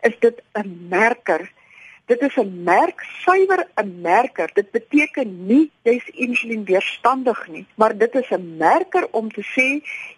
is 0.02 0.16
dit 0.20 0.42
'n 0.54 0.88
merker. 0.90 1.52
Dit 2.06 2.22
is 2.22 2.36
'n 2.38 2.64
merk, 2.64 3.00
suiwer 3.24 3.68
'n 3.76 4.02
merker. 4.02 4.50
Dit 4.54 4.72
beteken 4.72 5.46
nie 5.48 5.72
jy's 5.84 6.08
insulienweerstandig 6.10 7.48
nie, 7.48 7.66
maar 7.76 7.98
dit 7.98 8.16
is 8.16 8.30
'n 8.30 8.58
merker 8.58 9.08
om 9.12 9.32
te 9.32 9.44
sê 9.56 9.68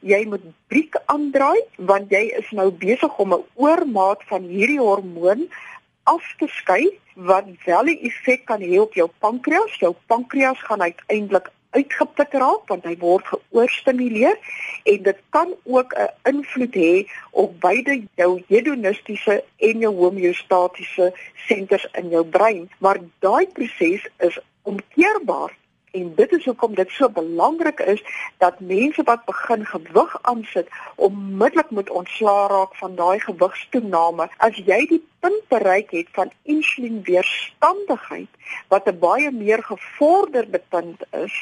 jy 0.02 0.26
moet 0.26 0.42
briek 0.68 0.96
aandraai 1.06 1.62
want 1.78 2.10
jy 2.10 2.24
is 2.40 2.50
nou 2.52 2.72
besig 2.72 3.18
om 3.18 3.34
'n 3.34 3.46
oormaat 3.54 4.24
van 4.24 4.44
hierdie 4.44 4.80
hormoon 4.80 5.50
af 6.04 6.36
te 6.38 6.48
skei 6.48 7.00
wat 7.16 7.46
wel 7.66 7.84
'n 7.84 8.00
effek 8.10 8.46
kan 8.46 8.62
hê 8.62 8.80
op 8.80 8.94
jou 8.94 9.10
pankreas. 9.20 9.76
Jou 9.80 9.94
pankreas 10.06 10.60
gaan 10.62 10.82
uiteindelik 10.82 11.50
uitgeput 11.78 12.38
raak 12.44 12.72
want 12.72 12.88
hy 12.90 12.96
word 13.02 13.28
geoorstimuleer 13.32 14.40
en 14.94 15.04
dit 15.10 15.20
kan 15.36 15.54
ook 15.64 15.94
'n 15.94 16.10
invloed 16.32 16.76
hê 16.76 16.94
op 17.32 17.60
beide 17.68 18.02
jou 18.16 18.32
hedonistiese 18.48 19.44
en 19.58 19.86
jou 19.86 19.94
homeostatiese 19.96 21.14
senters 21.48 21.88
in 22.00 22.10
jou 22.10 22.26
brein. 22.26 22.70
Maar 22.80 23.00
daai 23.20 23.48
proses 23.48 24.08
is 24.20 24.40
omkeerbaar 24.64 25.52
En 25.96 26.16
dit 26.16 26.32
is 26.32 26.46
hoekom 26.46 26.74
dit 26.76 26.90
so 26.92 27.10
belangrik 27.10 27.80
is 27.80 28.02
dat 28.44 28.60
mense 28.60 29.04
wat 29.04 29.26
begin 29.26 29.66
gewig 29.66 30.18
aansit 30.22 30.68
onmiddellik 30.96 31.70
moet 31.70 31.90
ontslaa 31.90 32.48
raak 32.52 32.76
van 32.76 32.96
daai 32.96 33.20
gewigstoename. 33.20 34.28
As 34.48 34.60
jy 34.70 34.82
die 34.92 35.02
punt 35.24 35.48
bereik 35.54 35.96
het 35.96 36.12
van 36.20 36.32
insulienweerstandigheid 36.44 38.28
wat 38.68 38.92
'n 38.92 39.00
baie 39.00 39.32
meer 39.32 39.64
gevorderde 39.64 40.62
punt 40.70 41.08
is, 41.26 41.36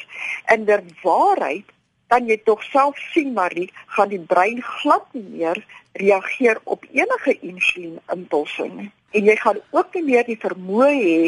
in 0.54 0.64
der 0.64 0.82
waarheid 1.02 1.66
kan 2.06 2.26
jy 2.26 2.38
tog 2.44 2.62
self 2.62 2.98
sien 3.12 3.32
Marie, 3.32 3.72
gaan 3.86 4.08
die 4.08 4.24
brein 4.32 4.62
glad 4.62 5.06
nie 5.12 5.28
meer 5.38 5.64
reageer 5.92 6.60
op 6.64 6.84
enige 6.92 7.38
insulienimpulse 7.40 8.66
nie 8.66 8.92
en 9.14 9.28
jy 9.28 9.36
gaan 9.38 9.58
ook 9.70 9.94
nie 9.94 10.02
meer 10.08 10.26
die 10.26 10.38
vermoë 10.42 10.90
hê 10.90 11.18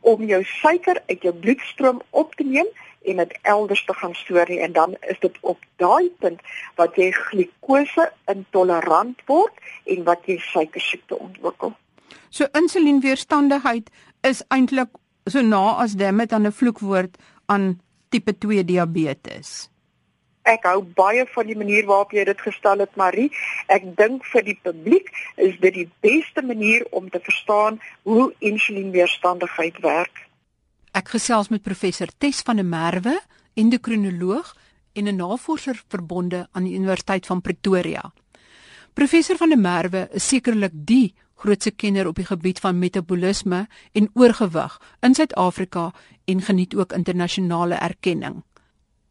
om 0.00 0.22
jou 0.24 0.42
suiker 0.44 1.02
uit 1.06 1.22
jou 1.22 1.34
bloedstroom 1.34 2.02
op 2.10 2.34
te 2.34 2.44
neem 2.44 2.68
en 3.08 3.16
dit 3.22 3.38
elders 3.42 3.84
te 3.84 3.94
gaan 3.94 4.14
stoor 4.14 4.48
nie 4.48 4.60
en 4.60 4.72
dan 4.72 4.96
is 5.00 5.20
dit 5.20 5.36
op 5.40 5.58
daai 5.76 6.10
punt 6.18 6.40
wat 6.76 6.96
jy 6.96 7.10
glikose 7.12 8.08
intolerant 8.30 9.22
word 9.26 9.54
en 9.84 10.04
wat 10.04 10.26
jy 10.26 10.38
suiker 10.50 10.80
siekte 10.80 11.18
ontwikkel. 11.18 11.74
So 12.30 12.48
insulienweerstandigheid 12.52 13.90
is 14.26 14.42
eintlik 14.54 14.92
so 15.28 15.42
na 15.42 15.78
as 15.84 15.96
dit 15.96 16.30
dan 16.30 16.46
'n 16.46 16.52
vloekwoord 16.52 17.16
aan 17.46 17.80
tipe 18.08 18.32
2 18.38 18.64
diabetes 18.64 19.68
ek 20.48 20.64
hou 20.68 20.80
baie 20.96 21.26
van 21.34 21.48
die 21.48 21.56
manier 21.58 21.86
waarop 21.88 22.14
jy 22.16 22.24
dit 22.28 22.40
gestel 22.40 22.80
het 22.84 22.94
Marie. 22.96 23.28
Ek 23.68 23.84
dink 23.98 24.24
vir 24.32 24.46
die 24.46 24.56
publiek 24.62 25.10
is 25.36 25.58
dit 25.60 25.74
die 25.74 25.88
beste 26.04 26.42
manier 26.42 26.86
om 26.90 27.10
te 27.12 27.20
verstaan 27.24 27.80
hoe 28.08 28.30
insulienweerstandigheid 28.38 29.80
werk. 29.84 30.24
Ek 30.96 31.12
gesels 31.14 31.50
met 31.52 31.62
professor 31.62 32.08
Tes 32.18 32.40
van 32.46 32.56
der 32.56 32.66
Merwe, 32.66 33.18
endokrinoloog 33.54 34.54
en 34.94 35.08
'n 35.08 35.16
navorser 35.16 35.82
verbonde 35.88 36.48
aan 36.52 36.64
die 36.64 36.74
Universiteit 36.74 37.26
van 37.26 37.40
Pretoria. 37.40 38.12
Professor 38.94 39.36
van 39.36 39.48
der 39.48 39.58
Merwe 39.58 40.08
is 40.12 40.28
sekerlik 40.28 40.72
die 40.74 41.14
grootste 41.38 41.70
kenner 41.70 42.06
op 42.06 42.18
die 42.18 42.26
gebied 42.26 42.58
van 42.58 42.78
metabolisme 42.78 43.66
en 43.92 44.10
oorgewig 44.14 44.80
in 45.00 45.14
Suid-Afrika 45.14 45.92
en 46.24 46.42
geniet 46.42 46.74
ook 46.74 46.92
internasionale 46.92 47.74
erkenning. 47.74 48.42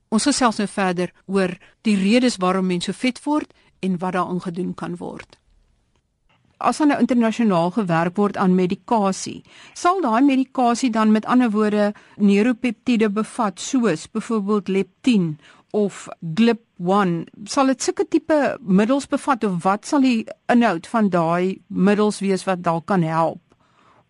Ons 0.09 0.27
gesels 0.29 0.59
nou 0.61 0.67
verder 0.71 1.11
oor 1.25 1.57
die 1.87 1.97
redes 1.99 2.37
waarom 2.43 2.69
mense 2.71 2.93
so 2.93 2.99
vet 2.99 3.19
word 3.25 3.51
en 3.83 3.97
wat 4.01 4.15
daaraan 4.15 4.41
gedoen 4.41 4.73
kan 4.73 4.95
word. 5.01 5.37
As 6.57 6.79
dan 6.81 6.89
nou 6.89 6.97
internasionaal 6.99 7.71
gewerk 7.75 8.15
word 8.17 8.37
aan 8.37 8.55
medikasie, 8.57 9.43
sal 9.77 10.01
daai 10.01 10.23
medikasie 10.25 10.89
dan 10.89 11.11
met 11.11 11.25
ander 11.25 11.51
woorde 11.53 11.91
neuropeptiede 12.17 13.09
bevat 13.13 13.59
soos 13.59 14.07
byvoorbeeld 14.07 14.67
leptin 14.67 15.37
of 15.71 16.07
GLP-1, 16.23 17.27
sal 17.45 17.67
dit 17.69 17.83
sulke 17.83 18.07
tipe 18.09 18.57
middels 18.61 19.05
bevat 19.07 19.43
of 19.43 19.59
wat 19.63 19.85
sal 19.85 20.01
die 20.01 20.25
inhoud 20.49 20.87
van 20.87 21.11
daai 21.13 21.59
middels 21.67 22.23
wees 22.23 22.47
wat 22.47 22.63
dalk 22.63 22.87
kan 22.87 23.03
help 23.03 23.43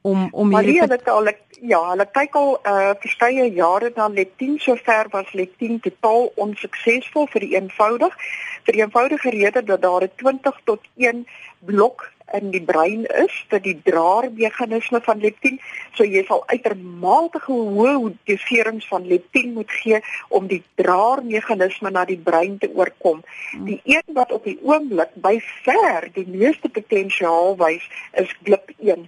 om 0.07 0.27
om 0.31 0.53
hierdie 0.55 0.87
dit 0.87 1.09
al 1.11 1.29
ja, 1.61 1.79
hulle 1.89 2.05
kyk 2.13 2.35
al 2.35 2.51
uh 2.71 2.93
verskeie 3.01 3.47
jare 3.53 3.91
na 3.95 4.07
leptin 4.07 4.57
sover 4.59 5.09
was 5.11 5.31
leptin 5.33 5.79
totaal 5.79 6.29
onsuksesvol 6.35 7.27
vir 7.33 7.45
die 7.45 7.55
eenvoudig 7.55 8.13
vir 8.67 8.77
die 8.77 8.83
eenvoudige 8.83 9.29
rede 9.29 9.63
dat 9.63 9.81
daar 9.81 10.03
'n 10.03 10.11
20 10.15 10.61
tot 10.65 10.81
1 10.95 11.25
blok 11.59 12.11
in 12.33 12.51
die 12.51 12.61
brein 12.61 13.05
is 13.23 13.33
vir 13.51 13.61
die 13.63 13.75
draermeganisme 13.87 15.01
van 15.05 15.21
leptin. 15.23 15.59
So 15.95 16.03
jy 16.03 16.23
sal 16.27 16.43
uitermate 16.51 17.39
hoë 17.45 18.13
doserings 18.27 18.87
van 18.91 19.07
leptin 19.07 19.53
moet 19.55 19.71
gee 19.81 20.01
om 20.29 20.47
die 20.51 20.61
draermeganisme 20.81 21.91
na 21.91 22.05
die 22.05 22.19
brein 22.19 22.57
te 22.61 22.69
oorkom. 22.75 23.23
Die 23.67 23.79
een 23.85 24.15
wat 24.17 24.31
op 24.35 24.43
die 24.47 24.57
oomblik 24.63 25.15
by 25.23 25.37
ver 25.63 26.09
die 26.15 26.27
meeste 26.27 26.69
potensiaal 26.69 27.55
wys 27.61 27.85
is 28.19 28.33
GLP-1 28.43 29.07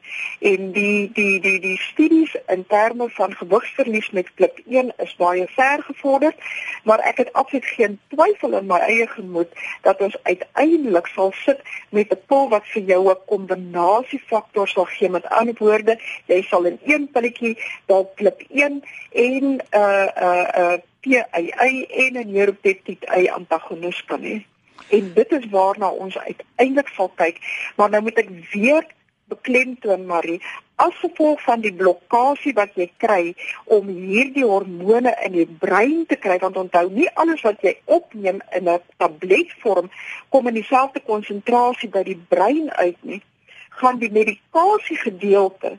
en 0.52 0.72
die 0.76 1.10
die 1.14 1.40
die 1.44 1.60
die 1.60 1.78
studies 1.90 2.36
in 2.48 2.66
terme 2.72 3.10
van 3.18 3.36
gewigsverlies 3.36 4.10
met 4.16 4.32
GLP-1 4.36 4.94
is 5.04 5.16
baie 5.20 5.48
ver 5.56 5.84
gevorder, 5.84 6.36
maar 6.84 7.04
ek 7.08 7.24
het 7.24 7.34
absoluut 7.34 7.66
geen 7.76 8.00
twyfel 8.14 8.58
in 8.58 8.68
my 8.70 8.80
eie 8.88 9.08
gemoed 9.08 9.52
dat 9.84 10.02
ons 10.02 10.18
uiteindelik 10.24 11.08
sal 11.16 11.34
sit 11.44 11.62
met 11.90 12.12
'n 12.14 12.22
pil 12.28 12.50
wat 12.50 12.66
vir 12.74 12.84
jou 12.84 13.09
'n 13.10 13.26
kombinasiefaktor 13.26 14.68
sal 14.68 14.86
gee 14.86 15.10
met 15.10 15.30
ander 15.30 15.56
woorde, 15.58 16.00
jy 16.26 16.42
sal 16.42 16.66
in 16.66 16.80
een 16.86 17.10
pilletjie 17.12 17.58
dalk 17.86 18.16
klip 18.16 18.44
1 18.50 18.84
en 19.12 19.44
'n 19.44 19.62
uh, 19.74 20.08
'n 20.08 20.24
uh, 20.24 20.48
uh, 20.62 20.78
PAI 21.02 21.86
en 22.04 22.14
'n 22.14 22.32
neuropeptide 22.32 23.10
A 23.10 23.34
antagonis 23.34 24.06
kan 24.06 24.22
hê. 24.22 24.46
En 24.90 25.14
dit 25.14 25.32
is 25.32 25.46
waarna 25.50 25.90
ons 25.90 26.18
uiteindelik 26.18 26.88
sal 26.88 27.12
kyk, 27.16 27.38
maar 27.76 27.90
nou 27.90 28.02
moet 28.02 28.18
ek 28.18 28.30
weer 28.52 28.86
beklemtoon 29.30 30.06
Marie 30.10 30.40
as 30.76 30.96
gevolg 31.04 31.42
van 31.44 31.62
die 31.62 31.74
blokkade 31.76 32.54
wat 32.58 32.76
jy 32.80 32.88
kry 33.04 33.34
om 33.76 33.88
hierdie 33.88 34.46
hormone 34.48 35.14
in 35.26 35.36
die 35.38 35.48
brein 35.64 36.06
te 36.10 36.18
kry 36.26 36.38
want 36.44 36.58
onthou 36.62 36.86
nie 36.94 37.10
alles 37.24 37.44
wat 37.48 37.62
jy 37.66 37.76
opneem 37.86 38.42
in 38.58 38.70
'n 38.70 38.80
tabletvorm 38.98 39.92
kom 40.30 40.48
in 40.48 40.60
dieselfde 40.62 41.02
konsentrasie 41.12 41.90
by 41.90 42.04
die 42.04 42.20
brein 42.30 42.72
uit 42.72 42.98
nie 43.04 43.22
gaan 43.82 44.00
die 44.00 44.12
medikasie 44.12 44.98
gedeelte 44.98 45.78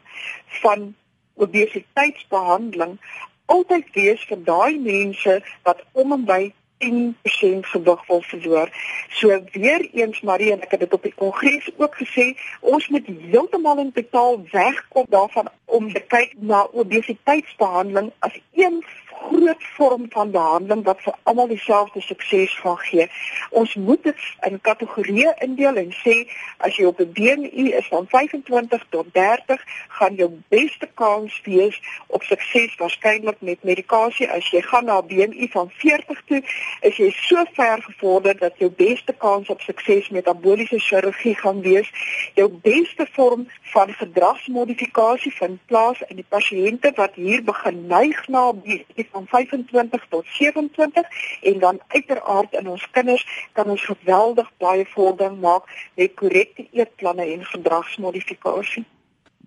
van 0.62 0.94
obesiteitsbehandeling 1.34 2.98
altyd 3.46 3.86
wees 3.94 4.22
vir 4.30 4.40
daai 4.46 4.78
mense 4.78 5.40
wat 5.68 5.84
om 5.92 6.12
en 6.16 6.24
by 6.24 6.42
10% 6.84 7.66
gewig 7.72 8.06
wil 8.06 8.22
verloor. 8.22 8.68
So 9.08 9.42
weer 9.52 9.88
eens 9.92 10.20
Marie 10.20 10.52
en 10.52 10.62
ek 10.62 10.70
het 10.70 10.80
dit 10.80 10.92
op 10.92 11.02
die 11.02 11.14
kongres 11.14 11.68
ook 11.76 11.96
gesê, 12.00 12.32
ons 12.60 12.88
moet 12.88 13.06
heeltemal 13.06 13.78
in 13.78 13.92
totaal 13.92 14.40
wegkom 14.50 15.06
daarvan 15.08 15.48
om 15.64 15.92
te 15.92 16.00
kyk 16.00 16.34
na 16.38 16.66
obesiteitsbehandeling 16.72 18.12
as 18.18 18.40
een 18.54 18.84
groot 19.10 19.64
vorm 19.76 20.06
van 20.08 20.30
behandeling 20.30 20.84
wat 20.84 21.00
vir 21.02 21.14
almal 21.22 21.48
dieselfde 21.48 22.00
sukses 22.00 22.54
gaan 22.62 22.78
gee. 22.78 23.08
Ons 23.50 23.74
moet 23.74 24.02
dit 24.02 24.16
in 24.48 24.60
kategorieë 24.60 25.34
indeel 25.46 25.76
en 25.82 25.92
sê 26.02 26.16
as 26.58 26.76
jy 26.76 26.84
op 26.84 27.00
'n 27.00 27.12
BMI 27.12 27.72
is 27.80 27.88
van 27.88 28.06
25 28.08 28.86
tot 28.90 29.06
30, 29.12 29.60
gaan 29.88 30.14
jou 30.14 30.30
beste 30.48 30.88
kans 30.94 31.40
wees 31.44 31.80
op 32.06 32.22
sukses 32.22 32.76
waarskynlik 32.76 33.40
met 33.40 33.62
medikasie. 33.62 34.30
As 34.30 34.50
jy 34.50 34.62
gaan 34.62 34.84
na 34.84 35.00
'n 35.00 35.06
BMI 35.06 35.48
van 35.50 35.70
40 35.70 36.22
toe, 36.26 36.42
is 36.80 36.96
jy 36.96 37.10
so 37.10 37.44
ver 37.52 37.82
gevorder 37.82 38.38
dat 38.38 38.58
jou 38.58 38.70
beste 38.70 39.12
kans 39.12 39.48
op 39.48 39.60
sukses 39.60 40.08
met 40.08 40.24
metaboliese 40.24 40.78
chirurgie 40.78 41.34
gaan 41.34 41.60
wees. 41.60 41.90
Jou 42.34 42.48
beste 42.62 43.06
vorm 43.12 43.48
van 43.62 43.92
gedragsmodifikasie 43.92 45.32
vind 45.32 45.58
plaas 45.66 46.02
in 46.08 46.16
die 46.16 46.26
pasiënte 46.28 46.92
wat 46.94 47.14
hier 47.14 47.42
begin 47.44 47.86
neig 47.86 48.28
na 48.28 48.52
BMI 48.52 48.99
van 49.10 49.26
25 49.26 50.06
tot 50.08 50.26
27 50.26 51.08
en 51.42 51.58
dan 51.58 51.80
uiteraard 51.88 52.52
in 52.52 52.68
ons 52.68 52.90
kinders 52.90 53.26
kan 53.52 53.70
ons 53.70 53.84
geweldig 53.84 54.50
baie 54.58 54.86
vordering 54.94 55.40
maak 55.40 55.68
met 55.94 56.14
korrekte 56.14 56.66
eetplanne 56.70 57.26
en 57.34 57.44
gedragsmodifikasie. 57.44 58.84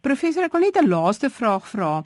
Professor, 0.03 0.43
ek 0.43 0.51
wil 0.51 0.65
net 0.67 0.77
'n 0.77 0.89
laaste 0.91 1.29
vraag 1.29 1.67
vra. 1.67 2.03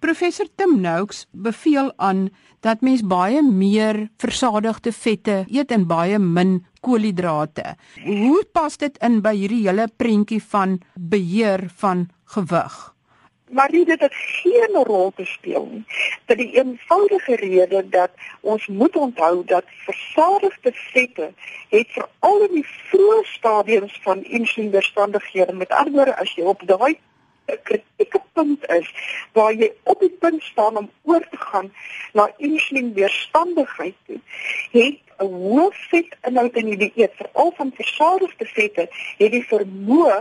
Professor 0.00 0.46
Tim 0.56 0.80
Noakes 0.80 1.26
beveel 1.30 1.92
aan 1.96 2.30
dat 2.60 2.80
mens 2.80 3.02
baie 3.02 3.42
meer 3.42 4.08
versadigde 4.16 4.92
vette 4.92 5.44
eet 5.46 5.70
en 5.70 5.86
baie 5.86 6.18
min 6.18 6.64
koolhidrate. 6.80 7.76
Hoe 8.04 8.44
pas 8.52 8.76
dit 8.76 8.98
in 8.98 9.20
by 9.20 9.34
hierdie 9.36 9.68
hele 9.68 9.88
prentjie 9.96 10.42
van 10.42 10.80
beheer 10.94 11.68
van 11.76 12.08
gewig? 12.24 12.95
Maar 13.50 13.70
dit 13.70 13.88
het 13.88 14.14
geen 14.14 14.74
rol 14.84 15.12
te 15.16 15.24
speel 15.24 15.68
nie. 15.70 15.84
Vir 16.26 16.36
die 16.36 16.50
eenvoudige 16.58 17.36
rede 17.36 17.88
dat 17.88 18.10
ons 18.40 18.66
moet 18.66 18.96
onthou 18.96 19.44
dat 19.44 19.64
versadigde 19.84 20.72
vette 20.72 21.32
het 21.68 21.90
veral 21.94 22.46
in 22.48 22.54
die 22.60 22.66
vroeë 22.90 23.22
stadiums 23.24 23.98
van 24.02 24.24
insulienweerstandighede 24.24 25.52
met 25.52 25.68
ander 25.70 25.92
woorde 25.92 26.16
as 26.16 26.34
jy 26.34 26.42
op 26.42 26.66
daai 26.66 26.96
kritieke 27.62 28.20
punt 28.32 28.66
is 28.66 28.88
waar 29.32 29.52
jy 29.54 29.70
op 29.82 30.00
die 30.00 30.12
punt 30.20 30.42
staan 30.42 30.76
om 30.76 30.90
oor 31.02 31.26
te 31.30 31.38
gaan 31.38 31.72
na 32.12 32.30
insulienweerstandigheid 32.36 33.94
toe, 34.06 34.20
het 34.70 35.05
'n 35.20 35.32
hoë 35.32 35.68
vetinhoud 35.90 36.56
in 36.60 36.66
die 36.72 36.78
dieet, 36.82 37.12
veral 37.20 37.52
van 37.56 37.72
versadigde 37.74 38.46
vette, 38.46 38.88
het 39.18 39.32
die 39.32 39.44
vermoë 39.52 40.18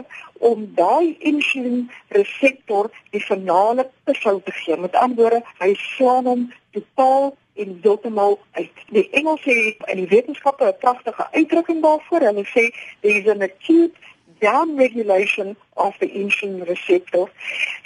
om 0.49 0.67
daai 0.75 1.15
insulien 1.19 1.89
reseptor 2.17 2.91
die 3.11 3.23
finale 3.23 3.89
pushou 4.03 4.41
te 4.43 4.51
gee. 4.51 4.77
Met 4.77 4.95
ander 4.95 5.23
woorde, 5.23 5.41
hy 5.59 5.73
slaan 5.79 6.25
hom 6.25 6.53
totaal 6.71 7.35
en 7.55 7.79
heeltemal 7.81 8.39
uit. 8.51 8.83
Die 8.89 9.09
Engelse 9.11 9.49
het 9.49 9.89
in 9.91 10.03
die 10.03 10.11
wetenskappe 10.11 10.65
'n 10.65 10.77
pragtige 10.79 11.27
uitdrukking 11.31 11.81
daarvoor. 11.81 12.19
Hulle 12.19 12.45
sê 12.45 12.63
there 13.01 13.19
is 13.19 13.27
an 13.27 13.41
acute 13.41 13.95
down 14.39 14.75
regulation 14.77 15.55
of 15.75 15.93
the 15.99 16.07
insulin 16.07 16.67
receptor. 16.67 17.25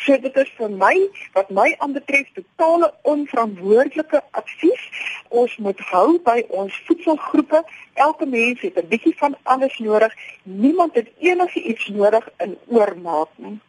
So 0.06 0.18
dit 0.18 0.36
is 0.36 0.52
vir 0.58 0.70
my 0.70 0.96
wat 1.38 1.50
my 1.50 1.76
aanbetref 1.80 2.28
totale 2.34 2.92
onverantwoordelike 3.14 4.22
advies. 4.42 4.84
Ons 5.30 5.56
moet 5.58 5.80
hou 5.92 6.20
by 6.26 6.44
ons 6.50 6.82
voedselgroepe. 6.88 7.64
Elke 7.94 8.26
mens 8.26 8.62
het 8.62 8.78
'n 8.78 8.88
bietjie 8.88 9.16
van 9.18 9.38
alles 9.44 9.78
nodig. 9.78 10.14
Niemand 10.44 10.96
het 10.96 11.10
enige 11.20 11.62
iets 11.62 11.88
nodig 11.88 12.30
in 12.38 12.58
oormaat 12.68 13.30
nie. 13.36 13.60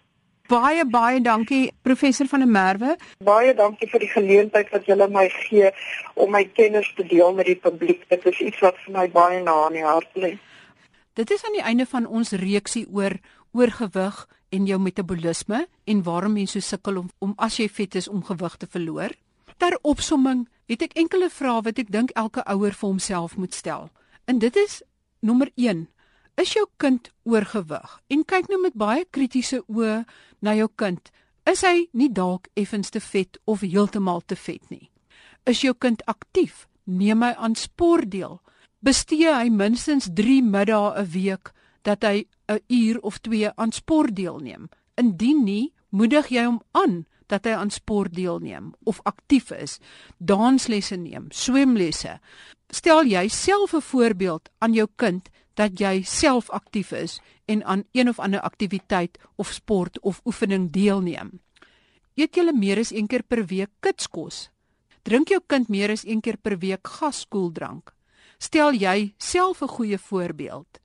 Baie 0.51 0.83
baie 0.83 1.21
dankie 1.23 1.71
professor 1.83 2.27
van 2.27 2.41
der 2.43 2.49
Merwe. 2.49 2.97
Baie 3.23 3.55
dankie 3.55 3.87
vir 3.91 4.03
die 4.03 4.11
geleentheid 4.11 4.73
wat 4.75 4.89
julle 4.91 5.07
my 5.09 5.29
gee 5.29 5.71
om 6.15 6.33
my 6.35 6.43
kennis 6.45 6.89
te 6.97 7.07
deel 7.07 7.31
met 7.35 7.47
die 7.47 7.55
publiek. 7.55 8.03
Dit 8.11 8.27
is 8.27 8.41
iets 8.41 8.59
wat 8.65 8.81
vir 8.85 8.97
my 8.97 9.05
baie 9.15 9.39
na 9.43 9.55
in 9.69 9.79
die 9.79 9.85
hart 9.87 10.19
lê. 10.19 10.33
Dit 11.21 11.31
is 11.31 11.43
aan 11.45 11.53
die 11.53 11.65
einde 11.69 11.85
van 11.87 12.07
ons 12.07 12.31
reeksie 12.33 12.87
oor 12.89 13.19
oorgewig 13.53 14.23
en 14.49 14.67
jou 14.67 14.79
metabolisme 14.81 15.67
en 15.85 15.99
waarom 16.03 16.33
mense 16.33 16.61
so 16.61 16.65
sukkel 16.65 16.97
om 16.97 17.11
om 17.19 17.35
as 17.37 17.59
jy 17.61 17.67
vet 17.69 17.99
is 18.01 18.09
om 18.09 18.23
gewig 18.25 18.57
te 18.57 18.67
verloor. 18.67 19.13
Ter 19.61 19.77
opsomming 19.83 20.47
het 20.73 20.87
ek 20.87 20.97
enkele 21.03 21.29
vrae 21.29 21.61
wat 21.67 21.83
ek 21.83 21.93
dink 21.93 22.15
elke 22.17 22.41
ouer 22.49 22.73
vir 22.73 22.89
homself 22.89 23.37
moet 23.37 23.53
stel. 23.53 23.91
En 24.25 24.41
dit 24.41 24.57
is 24.57 24.81
nommer 25.21 25.53
1. 25.61 25.85
Is 26.41 26.55
jou 26.57 26.65
kind 26.81 27.13
oorgewig? 27.29 28.01
En 28.09 28.25
kyk 28.25 28.49
nou 28.49 28.63
met 28.63 28.81
baie 28.81 29.05
kritiese 29.11 29.61
oë 29.69 30.07
na 30.41 30.57
jou 30.57 30.71
kind. 30.73 31.13
Is 31.45 31.67
hy 31.69 31.91
nie 31.93 32.09
dalk 32.09 32.49
effens 32.55 32.97
te 32.97 33.01
vet 33.13 33.37
of 33.45 33.61
heeltemal 33.61 34.25
te 34.25 34.41
vet 34.41 34.65
nie? 34.73 34.89
Is 35.45 35.61
jou 35.61 35.77
kind 35.77 36.01
aktief? 36.09 36.65
Neem 36.89 37.29
hy 37.29 37.35
aan 37.37 37.61
sport 37.61 38.09
deel? 38.09 38.41
Bestee 38.81 39.29
hy 39.29 39.49
minstens 39.53 40.09
3 40.17 40.43
middae 40.43 41.01
'n 41.01 41.11
week 41.13 41.53
dat 41.83 42.03
hy 42.03 42.25
'n 42.49 42.61
uur 42.69 43.01
of 43.01 43.19
2 43.19 43.53
aan 43.57 43.73
sport 43.73 44.17
deelneem. 44.17 44.69
Indien 44.95 45.45
nie, 45.45 45.73
moedig 45.91 46.29
jy 46.29 46.45
hom 46.45 46.63
aan 46.73 47.07
dat 47.27 47.45
hy 47.45 47.51
aan 47.51 47.71
sport 47.71 48.15
deelneem 48.15 48.73
of 48.85 49.01
aktief 49.03 49.51
is, 49.51 49.79
danslesse 50.19 50.97
neem, 50.97 51.27
swemlesse. 51.31 52.21
Stel 52.71 53.05
jy 53.05 53.29
self 53.29 53.75
'n 53.75 53.81
voorbeeld 53.81 54.49
aan 54.59 54.73
jou 54.73 54.89
kind 54.97 55.29
dat 55.55 55.79
jy 55.79 56.03
self 56.03 56.51
aktief 56.51 56.93
is 56.93 57.21
en 57.47 57.65
aan 57.65 57.85
een 57.93 58.09
of 58.09 58.19
ander 58.19 58.41
aktiwiteit 58.41 59.19
of 59.37 59.53
sport 59.53 60.01
of 60.01 60.21
oefening 60.25 60.71
deelneem. 60.71 61.41
Eet 62.15 62.37
jy 62.37 62.53
meer 62.53 62.79
as 62.79 62.93
een 62.93 63.07
keer 63.07 63.23
per 63.23 63.47
week 63.47 63.71
kitskos? 63.81 64.51
Drink 65.03 65.29
jou 65.29 65.41
kind 65.47 65.69
meer 65.69 65.91
as 65.91 66.05
een 66.05 66.21
keer 66.21 66.37
per 66.37 66.59
week 66.59 66.89
gaskoeldrank? 66.89 67.95
Stel 68.41 68.73
jy 68.73 69.13
self 69.19 69.63
'n 69.63 69.69
goeie 69.69 69.99
voorbeeld. 69.99 70.81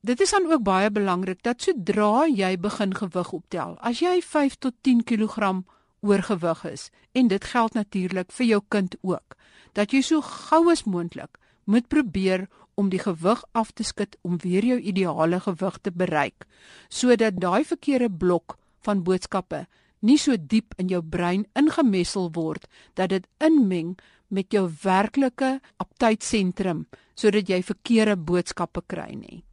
Dit 0.00 0.20
is 0.20 0.30
dan 0.30 0.52
ook 0.52 0.62
baie 0.62 0.90
belangrik 0.90 1.42
dat 1.42 1.62
sodra 1.62 2.26
jy 2.26 2.58
begin 2.58 2.94
gewig 2.94 3.32
optel, 3.32 3.78
as 3.78 3.98
jy 3.98 4.20
5 4.22 4.54
tot 4.58 4.74
10 4.80 5.04
kg 5.04 5.62
oorgewig 6.00 6.64
is 6.64 6.90
en 7.12 7.28
dit 7.28 7.44
geld 7.44 7.74
natuurlik 7.74 8.32
vir 8.32 8.46
jou 8.46 8.62
kind 8.68 8.96
ook, 9.00 9.36
dat 9.72 9.90
jy 9.90 10.00
so 10.00 10.20
gou 10.20 10.70
as 10.70 10.84
moontlik 10.84 11.38
moet 11.64 11.88
probeer 11.88 12.48
om 12.74 12.88
die 12.88 12.98
gewig 12.98 13.44
af 13.52 13.72
te 13.72 13.82
skud 13.82 14.16
om 14.22 14.38
weer 14.38 14.64
jou 14.64 14.78
ideale 14.78 15.40
gewig 15.40 15.78
te 15.80 15.90
bereik, 15.90 16.46
sodat 16.88 17.40
daai 17.40 17.64
verkeerde 17.64 18.10
blok 18.10 18.58
van 18.80 19.02
boodskappe 19.02 19.66
nie 20.00 20.18
so 20.20 20.36
diep 20.36 20.74
in 20.78 20.90
jou 20.92 21.02
brein 21.02 21.46
ingemessel 21.56 22.30
word 22.36 22.66
dat 22.94 23.10
dit 23.10 23.26
inmeng 23.42 23.96
met 24.28 24.52
jou 24.52 24.68
werklike 24.82 25.60
aptydsentrum 25.76 26.86
sodat 27.14 27.48
jy 27.48 27.62
verkeerde 27.62 28.16
boodskappe 28.16 28.82
kry 28.86 29.14
nie. 29.14 29.44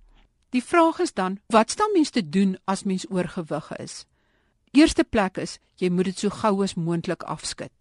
Die 0.54 0.62
vraag 0.62 1.00
is 1.00 1.14
dan, 1.14 1.40
wat 1.50 1.72
staan 1.72 1.94
mens 1.94 2.12
te 2.14 2.22
doen 2.22 2.58
as 2.70 2.84
mens 2.84 3.06
oorgewig 3.10 3.72
is? 3.80 4.04
Eerste 4.74 5.04
plek 5.04 5.38
is 5.38 5.60
jy 5.82 5.90
moet 5.90 6.12
dit 6.12 6.20
so 6.26 6.30
gou 6.30 6.62
as 6.64 6.76
moontlik 6.76 7.24
afskud. 7.24 7.74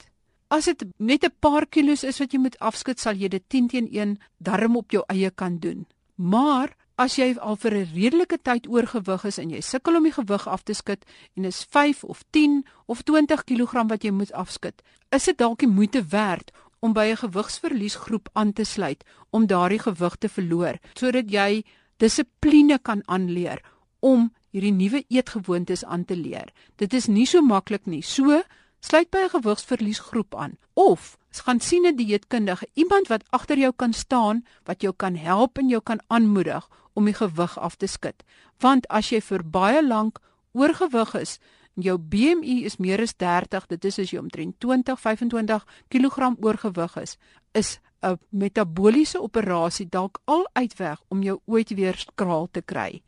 As 0.52 0.68
dit 0.68 0.84
net 0.98 1.24
'n 1.24 1.32
paar 1.40 1.66
kilos 1.66 2.04
is 2.04 2.18
wat 2.18 2.32
jy 2.32 2.38
moet 2.38 2.58
afskud, 2.58 2.98
sal 3.00 3.16
jy 3.16 3.28
dit 3.28 3.44
10 3.48 3.68
teen 3.68 3.88
1 3.88 4.18
darm 4.38 4.76
op 4.76 4.90
jou 4.90 5.02
eie 5.08 5.30
kan 5.30 5.58
doen. 5.58 5.86
Maar 6.16 6.76
as 6.96 7.16
jy 7.16 7.36
al 7.38 7.56
vir 7.56 7.74
'n 7.74 7.92
redelike 7.94 8.38
tyd 8.42 8.68
oorgewig 8.68 9.24
is 9.24 9.38
en 9.38 9.50
jy 9.50 9.60
sukkel 9.60 9.96
om 9.96 10.02
die 10.02 10.12
gewig 10.12 10.48
af 10.48 10.62
te 10.62 10.74
skud 10.74 11.04
en 11.36 11.44
is 11.44 11.64
5 11.64 12.04
of 12.04 12.22
10 12.30 12.64
of 12.86 13.02
20 13.02 13.44
kg 13.44 13.88
wat 13.88 14.04
jy 14.04 14.10
moet 14.10 14.32
afskud, 14.32 14.82
is 15.10 15.24
dit 15.24 15.38
dalk 15.38 15.58
die 15.58 15.68
moeite 15.68 16.02
werd 16.02 16.50
om 16.82 16.92
by 16.92 17.06
'n 17.10 17.22
gewigsverliesgroep 17.24 18.28
aan 18.32 18.52
te 18.52 18.64
sluit 18.64 19.04
om 19.30 19.46
daardie 19.46 19.78
gewig 19.78 20.16
te 20.16 20.28
verloor 20.28 20.76
sodat 20.94 21.30
jy 21.30 21.64
dissipline 21.96 22.78
kan 22.82 23.02
aanleer 23.06 23.62
om 24.00 24.32
hierdie 24.50 24.72
nuwe 24.72 25.04
eetgewoontes 25.08 25.84
aan 25.84 26.04
te 26.04 26.16
leer. 26.16 26.52
Dit 26.76 26.94
is 26.94 27.06
nie 27.06 27.26
so 27.26 27.40
maklik 27.40 27.86
nie. 27.86 28.02
So 28.02 28.42
sluit 28.80 29.10
by 29.10 29.18
'n 29.18 29.34
gewigsverliesgroep 29.38 30.34
aan 30.34 30.58
of 30.74 31.16
gaan 31.40 31.60
sien 31.60 31.86
'n 31.86 31.96
dieetkundige, 31.96 32.66
iemand 32.74 33.08
wat 33.08 33.24
agter 33.30 33.58
jou 33.58 33.72
kan 33.76 33.92
staan, 33.92 34.44
wat 34.64 34.82
jou 34.82 34.92
kan 34.96 35.16
help 35.16 35.58
en 35.58 35.68
jou 35.68 35.82
kan 35.82 36.00
aanmoedig 36.06 36.68
om 36.92 37.04
die 37.04 37.14
gewig 37.14 37.58
af 37.58 37.76
te 37.76 37.86
skud. 37.86 38.22
Want 38.58 38.88
as 38.88 39.08
jy 39.08 39.20
vir 39.20 39.44
baie 39.44 39.86
lank 39.86 40.18
oorgewig 40.52 41.14
is, 41.14 41.38
jou 41.74 41.98
BMI 41.98 42.64
is 42.64 42.76
meer 42.76 43.00
as 43.00 43.14
30, 43.14 43.66
dit 43.68 43.84
is 43.84 43.98
as 43.98 44.12
jy 44.12 44.18
omtrent 44.18 44.58
20, 44.60 44.98
25 44.98 45.64
kg 45.88 46.34
oorgewig 46.42 46.96
is, 47.02 47.16
is 47.54 47.80
'n 48.02 48.18
metabooliese 48.30 49.20
operasie 49.20 49.86
dalk 49.86 50.20
al 50.24 50.46
uitweg 50.52 50.98
om 51.08 51.22
jou 51.22 51.40
ooit 51.46 51.70
weer 51.70 51.96
skraal 51.96 52.48
te 52.50 52.62
kry. 52.62 53.02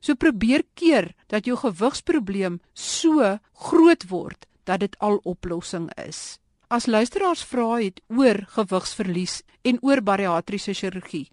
So 0.00 0.14
probeer 0.14 0.62
keer 0.74 1.14
dat 1.26 1.44
jou 1.44 1.56
gewigsprobleem 1.56 2.60
so 2.72 3.38
groot 3.52 4.08
word 4.08 4.46
dat 4.64 4.80
dit 4.80 4.98
al 4.98 5.20
oplossing 5.24 5.90
is. 6.06 6.38
As 6.68 6.86
luisteraars 6.86 7.44
vra 7.44 7.78
het 7.80 8.00
oor 8.08 8.44
gewigsverlies 8.48 9.42
en 9.62 9.78
oor 9.82 10.02
bariatriese 10.02 10.74
chirurgie, 10.74 11.30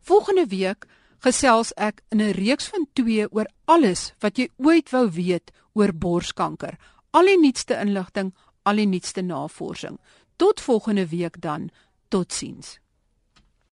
Volgende 0.00 0.46
week 0.46 0.86
gesels 1.18 1.72
ek 1.76 2.02
in 2.10 2.20
'n 2.20 2.32
reeks 2.32 2.68
van 2.68 2.86
2 2.92 3.32
oor 3.32 3.48
alles 3.64 4.12
wat 4.18 4.36
jy 4.38 4.48
ooit 4.56 4.90
wou 4.90 5.10
weet 5.10 5.50
oor 5.72 5.92
borskanker. 5.92 6.78
Al 7.10 7.24
die 7.24 7.40
nuutste 7.40 7.74
inligting, 7.80 8.34
al 8.62 8.76
die 8.76 8.86
nuutste 8.86 9.22
navorsing. 9.22 9.98
Tot 10.36 10.60
volgende 10.60 11.08
week 11.08 11.40
dan. 11.40 11.70
Totsiens. 12.08 12.83